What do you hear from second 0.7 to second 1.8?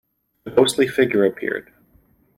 figure appeared.